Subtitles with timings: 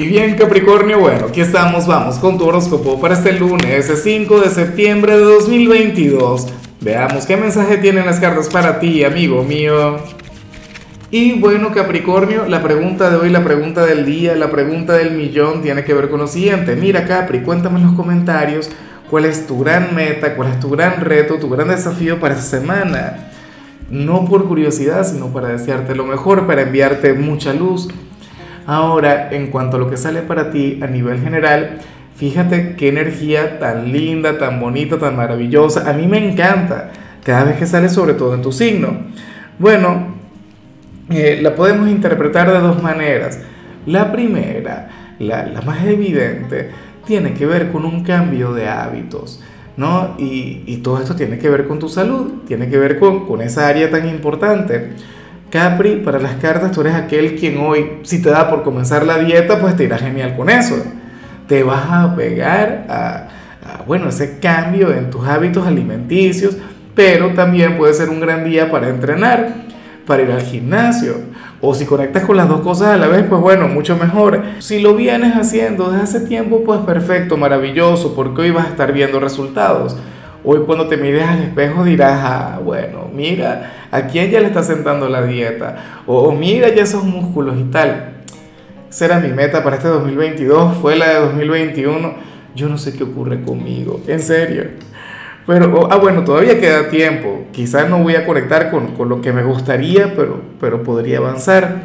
[0.00, 4.48] Y bien Capricornio, bueno, aquí estamos, vamos con tu horóscopo para este lunes 5 de
[4.48, 6.46] septiembre de 2022.
[6.80, 9.98] Veamos qué mensaje tienen las cartas para ti, amigo mío.
[11.10, 15.60] Y bueno Capricornio, la pregunta de hoy, la pregunta del día, la pregunta del millón
[15.60, 16.76] tiene que ver con lo siguiente.
[16.76, 18.70] Mira Capri, cuéntame en los comentarios
[19.10, 22.46] cuál es tu gran meta, cuál es tu gran reto, tu gran desafío para esta
[22.46, 23.32] semana.
[23.90, 27.88] No por curiosidad, sino para desearte lo mejor, para enviarte mucha luz
[28.66, 31.78] Ahora, en cuanto a lo que sale para ti a nivel general,
[32.16, 35.88] fíjate qué energía tan linda, tan bonita, tan maravillosa.
[35.88, 36.90] A mí me encanta
[37.24, 38.98] cada vez que sale, sobre todo en tu signo.
[39.58, 40.14] Bueno,
[41.10, 43.40] eh, la podemos interpretar de dos maneras.
[43.86, 44.88] La primera,
[45.18, 46.70] la, más evidente,
[47.06, 49.42] tiene que ver con un cambio de hábitos.
[49.76, 50.14] ¿no?
[50.18, 53.90] Y, todo esto tiene que ver con tu salud, tiene que ver con esa área
[53.90, 54.90] tan importante.
[55.50, 59.18] Capri, para las cartas tú eres aquel quien hoy, si te da por comenzar la
[59.18, 60.76] dieta, pues te irá genial con eso.
[61.48, 63.28] Te vas a pegar a,
[63.86, 66.56] bueno, ese cambio en tus hábitos alimenticios,
[66.94, 69.54] pero también puede ser un gran día para entrenar,
[70.06, 71.14] para ir al gimnasio.
[71.60, 74.42] O si conectas con las dos cosas a la vez, pues bueno, mucho mejor.
[74.60, 78.92] Si lo vienes haciendo desde hace tiempo, pues perfecto, maravilloso, porque hoy vas a estar
[78.92, 79.96] viendo resultados.
[80.42, 84.62] Hoy cuando te mires al espejo dirás, ah, bueno, mira, a quién ya le está
[84.62, 88.14] sentando la dieta, o, mira ya esos músculos y tal.
[88.88, 92.14] Esa era mi meta para este 2022, fue la de 2021.
[92.56, 94.64] Yo no sé qué ocurre conmigo, en serio.
[95.46, 97.44] Pero, ah, bueno, todavía queda tiempo.
[97.52, 101.82] Quizás no voy a conectar con, con lo que me gustaría, pero, pero podría avanzar.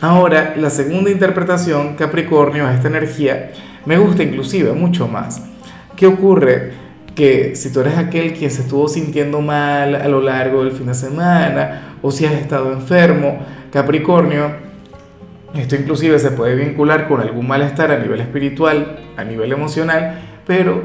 [0.00, 3.50] Ahora, la segunda interpretación, Capricornio, a esta energía,
[3.84, 5.42] me gusta inclusive mucho más.
[5.96, 6.81] ¿Qué ocurre?
[7.14, 10.86] Que si tú eres aquel quien se estuvo sintiendo mal a lo largo del fin
[10.86, 13.38] de semana o si has estado enfermo,
[13.70, 14.50] Capricornio,
[15.54, 20.82] esto inclusive se puede vincular con algún malestar a nivel espiritual, a nivel emocional, pero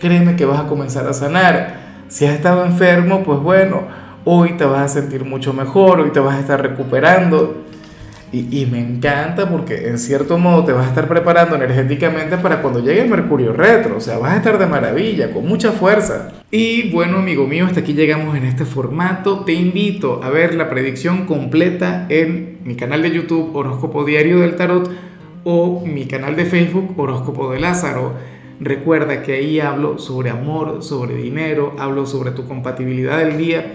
[0.00, 1.88] créeme que vas a comenzar a sanar.
[2.08, 3.82] Si has estado enfermo, pues bueno,
[4.24, 7.67] hoy te vas a sentir mucho mejor, hoy te vas a estar recuperando
[8.32, 12.80] y, me encanta porque en cierto modo te vas a estar preparando energéticamente para cuando
[12.80, 16.32] llegue el Mercurio retro, o sea, vas a estar de maravilla, con mucha fuerza.
[16.50, 19.44] Y bueno, amigo mío, hasta aquí llegamos en este formato.
[19.44, 24.56] Te invito a ver la predicción completa en mi canal de YouTube Horóscopo Diario del
[24.56, 24.90] Tarot
[25.44, 28.12] o mi canal de Facebook Horóscopo de Lázaro.
[28.60, 33.74] Recuerda que ahí hablo sobre amor, sobre dinero, hablo sobre tu compatibilidad del día